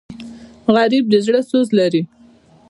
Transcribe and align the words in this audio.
غریب 0.75 1.05
د 1.09 1.15
زړه 1.25 1.41
سوز 1.49 1.67
لري 1.79 2.01